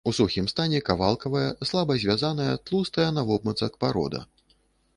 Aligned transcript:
У 0.09 0.11
сухім 0.17 0.45
стане 0.51 0.79
кавалкавая, 0.87 1.43
слаба 1.71 1.97
звязаная, 2.03 2.55
тлустая 2.69 3.07
навобмацак 3.21 3.79
парода. 3.85 4.27